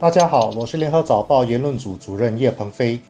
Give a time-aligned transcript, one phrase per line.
[0.00, 3.00] 大家好，我是联合早报言论组主任叶鹏飞。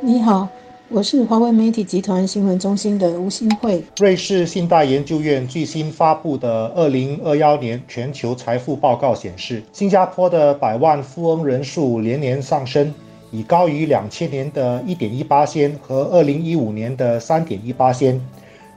[0.00, 0.46] 你好，
[0.88, 3.82] 我是华为媒体集团新闻中心的吴新慧。
[3.98, 12.94] 瑞士信贷研究院最新发布的二零二幺年全球财富报告显示，新加坡的百万富翁人数连年上升，
[13.32, 18.20] 已高于两千年的一点一八仙和二零一五年的三点一八仙。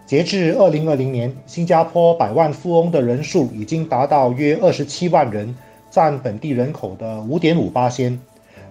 [0.07, 5.55] 截至二零二零年，新加坡百万富翁的人数已经达到约二十七万人。
[5.92, 8.20] 占本地人口的五点五八仙，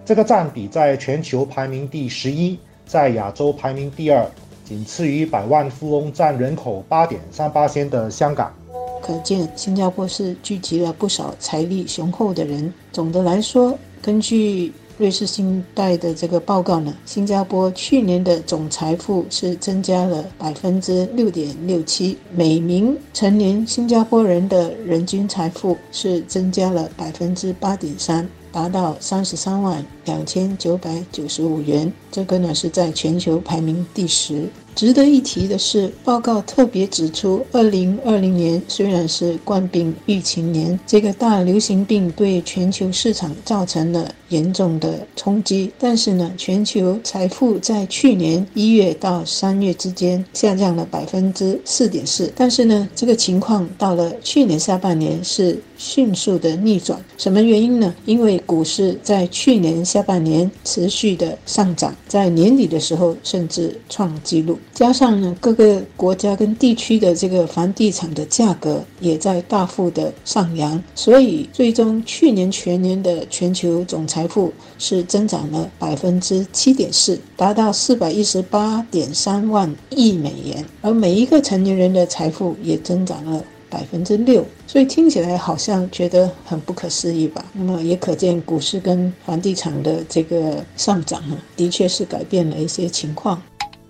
[0.05, 4.25] 这个占比在全球排名第十一，在亚洲排名第二，
[4.63, 8.53] 仅次于百万富翁占人口八点三八仙的香港。
[9.01, 12.71] 可见新加坡是聚集了不少财力雄厚的人。
[12.91, 31.91] 总的来说，根据瑞士信贷的这个报告呢，新加坡去年的总财富是增加了百分之六点六七，每名成年新加坡人的人均财富是增加了百分之八点三，达到三十三万两千九百九十五元。
[32.11, 34.49] 这个呢是在全球排名第十。
[34.75, 57.03] 值得一提的是，报告特别指出，二零二零年虽然是冠病疫情年，这个大流行病对全球市场造成了严重的冲击，但是呢，全球财富在去年一月到三月之间下降了百分之四点四，但是呢，这个情况到了去年下半年是迅速的逆转。
[57.17, 57.95] 什么原因呢？
[58.05, 64.59] 因为股市在去年下半年持续的上涨，在年底的时候甚至创纪录。
[64.73, 87.45] 加上呢，各个国家跟地区的这个房地产的价格也在大幅的上扬，所以最终去年全年的全球总财富是增长了百分之七点四，达到四百一十八点三万亿美元，而每一个成年人的财富也增长了百分之六，所以听起来好像觉得很不可思议吧？
[87.53, 93.41] 那么也可见股市跟房地产的这个上涨呢，的确是改变了一些情况。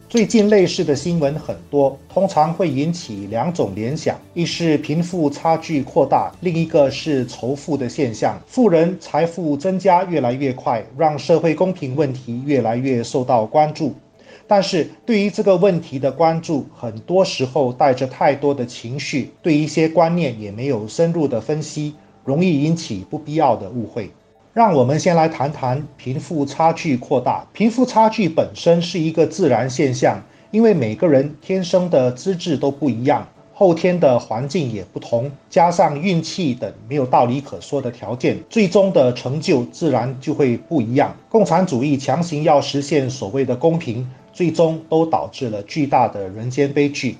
[0.09, 8.41] 最近类似的新闻很多，通常会引起两种联想：一是贫富差距扩大，另一个是仇富的现象。
[8.47, 13.93] 富人财富增加越来越快，让社会公平问题越来越受到关注。
[14.47, 21.93] 但是对于这个问题的关注，很多时候带着太多的情绪，对一些观念也没有深入的分析，
[22.25, 24.11] 容易引起不必要的误会。
[24.51, 27.45] 让我们先来谈谈贫富差距扩大。
[27.53, 33.27] 贫富差距本身是一个自然现象，因为每个人天生的资质都不一样，
[33.59, 41.13] 后天的环境也不同，加上运气等没有道理可说的条件，最终的成就自然就会不一样。
[41.27, 47.17] 共产主义强行要实现所谓的公平，最终都导致了巨大的人间悲剧。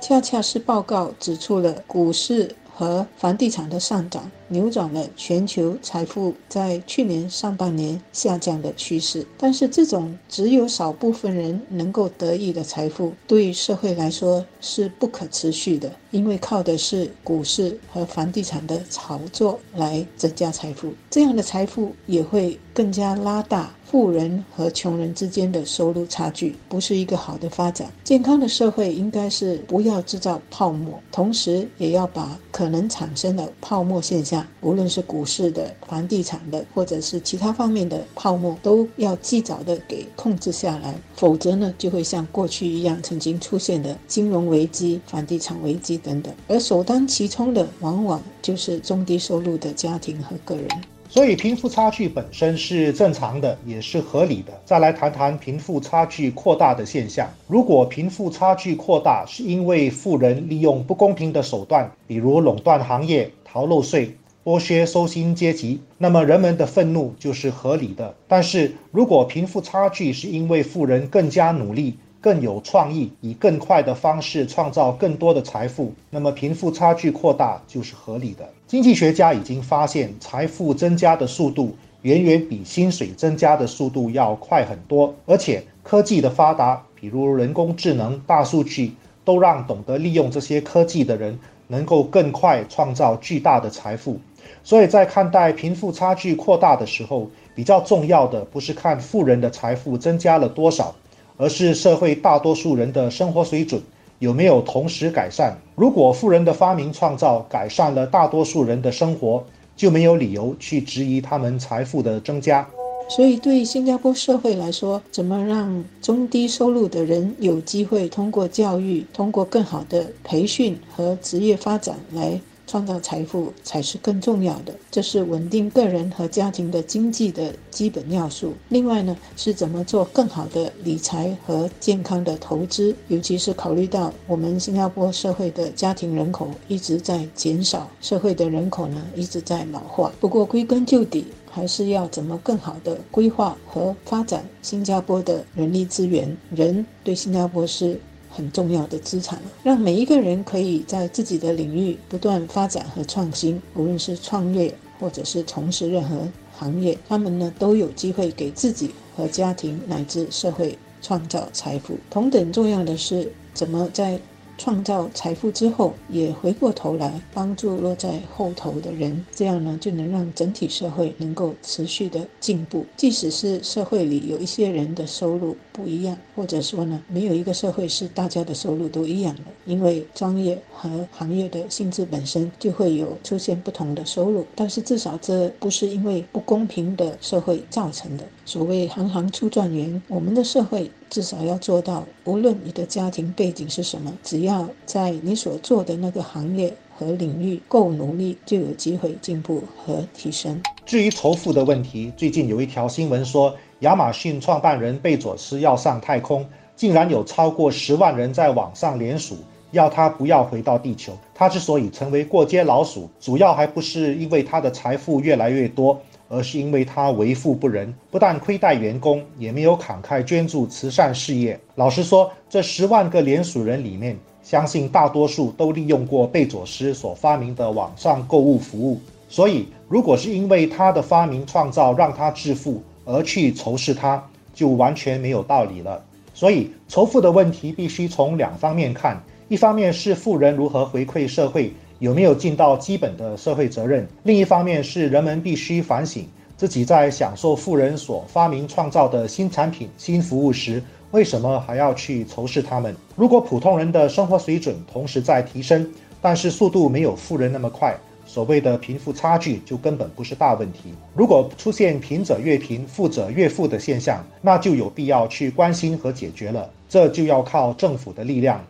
[0.00, 2.56] 恰恰是报告指出了股市。
[2.72, 23.72] 和房地产的上涨扭转了全球财富在去年上半年下降的趋势，但是这种只有少部分人能够得益的财富，对社会来说是不可持续的，因为靠的是股市和房地产的炒作来增加财富，这样的财富也会更加拉大。
[23.90, 27.90] 富人和穷人之间的收入差距不是一个好的发展。
[28.04, 40.94] 健康的社会应该是不要制造泡沫，同时也要把可能产生的泡沫现象，无论是股市的、房地产的，或者是其他方面的泡沫，都要及早的给控制下来。
[41.14, 46.32] 否则呢，就会像过去一样曾经出现的金融危机、房地产危机等等。
[46.48, 50.68] 而首当其冲的，往往就是中低收入的家庭和个人。
[51.08, 54.52] 所以贫富差距本身是正常的，也是合理的。
[54.64, 57.28] 再来谈谈贫富差距扩大的现象。
[57.48, 68.14] 如果贫富差距扩大是因为富人利用不公平的手段，比如垄断行业、逃漏税、剥削收薪阶级，那么人们的愤怒就是合理的。
[68.26, 78.48] 但是如果贫富差距是因为富人更加努力，更有创意，以更快的方式创造更多的财富，那么贫富差距扩大就是合理的。
[78.66, 88.92] 经济学家已经发现，财富增加的速度远远比薪水增加的速度要快很多，而且科技的发达，比如人工智能、大数据，
[89.22, 91.38] 都让懂得利用这些科技的人
[91.68, 94.18] 能够更快创造巨大的财富。
[94.62, 100.94] 所以在看待贫富差距扩大的时候，比较重要的不是看富人的财富增加了多少。
[101.36, 103.80] 而是社会大多数人的生活水准
[104.18, 105.54] 有没有同时改善？
[105.74, 109.42] 如果富人的发明创造改善了大多数人的生活，
[109.74, 112.68] 就没有理由去质疑他们财富的增加。
[113.08, 122.38] 所以，对新加坡社会来说，怎么让中低收入的人有机会通过教育、通过更好的培训和职业发展来？
[122.70, 124.72] 创造财富才是更重要的。
[124.92, 128.54] 这是稳定个人和家庭的经济的基本要素。
[128.68, 140.12] 另外呢，是怎么做更好的理财和健康的投资，尤其是考虑到我们新加坡社会的家庭人口一直在减少，社会的人口呢一直在老化。
[140.20, 141.24] 不过归根究底。
[141.52, 146.36] 还是要怎么更好的规划和发展新加坡的人力资源？
[146.54, 147.98] 人对新加坡是
[148.30, 161.98] 很重要的资产，让每一个人可以在自己的领域不断发展和创新，无论是创业或者是从事任何行业，他们呢都有机会给自己和家庭乃至社会创造财富。
[162.08, 164.20] 同等重要的是，怎么在
[164.60, 172.84] 创造财富之后，也回过头来帮助落在后头的人，这样呢，就能让整体社会能够持续的进步。
[172.94, 184.44] 即使是社会里有一些人的收入不一样，或者说呢，没有一个社会是大家的收入都一样的，因为专业和行业的性质本身就会有出现不同的收入。
[184.54, 188.24] 但是至少这不是因为不公平的社会造成的。
[188.44, 200.62] 所谓行行出状元，我们的社会至少要做到，无论你的家庭背景是什么，只要在你所做的那个行业和领域够努力，就有机会进步和提升。
[200.86, 206.46] 至于仇富的问题，最近有一条新闻说，亚马逊创办人贝佐斯要上太空，
[206.76, 209.36] 竟然有超过十万人在网上联署，
[209.72, 211.12] 要他不要回到地球。
[211.34, 216.00] 他之所以成为过街老鼠，主要还不是因为他的财富越来越多。
[216.30, 221.58] 而是因为他为富不仁，不但亏待员工，也没有慷慨捐助慈善事业。
[221.74, 229.00] 老实说，这十万个联署人里面，相信大多数都利用过贝佐斯所发明的网上购物服务。
[229.28, 234.24] 所以，如果是因为他的发明创造让他致富而去仇视他，
[234.54, 236.00] 就完全没有道理了。
[236.32, 241.72] 所以，仇富的问题必须从两方面看：一方面是富人如何回馈社会。
[242.00, 244.08] 有没有尽到基本的社会责任？
[244.22, 246.26] 另一方面是人们必须反省
[246.56, 252.96] 自己在享受富人所发明创造的新产品、新服务时，为什么还要去仇视他们？
[253.16, 255.86] 如果普通人的生活水准同时在提升，
[256.22, 257.94] 但是速度没有富人那么快，
[258.24, 260.94] 所谓的贫富差距就根本不是大问题。
[261.14, 266.70] 如果出现贫者越贫、富者越富的现象，那就有必要去关心和解决了。
[266.88, 268.64] 这就要靠政府的力量，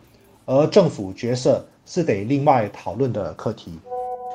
[0.45, 1.65] 而政府角色。
[1.93, 3.73] 是得另外讨论的课题。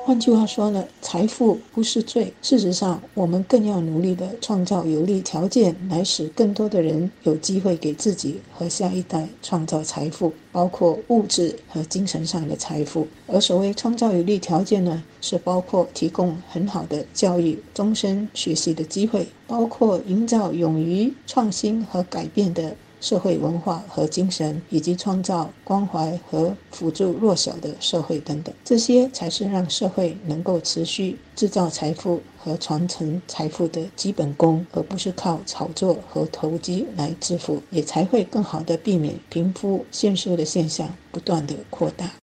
[0.05, 2.31] 换句话说呢，财富不是罪。
[2.43, 13.07] 事实上，我们更要努力地创造有利条件，来使更多的人有机会给自己和下一代创造财富，包括物质和精神上的财富。
[13.25, 22.75] 而所谓创造有利条件呢，是包括提供很好的教育、终身学习的机会，包括营造勇于创新和改变的。
[22.99, 42.11] 社会文化和精神，以及创造关怀和辅助弱小的社会等等，这些才是让社会能够持续制造财富和传承财富的基本功，而不是靠炒作和投机来致富，也才会更好的避免贫富悬殊的现象不断的扩大。